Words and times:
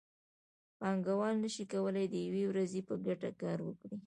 پانګوال 0.79 1.35
نشي 1.43 1.65
کولی 1.71 2.05
د 2.09 2.15
یوې 2.27 2.43
ورځې 2.47 2.81
په 2.87 2.93
ګټه 3.05 3.29
کار 3.41 3.59
وکړي 3.67 3.97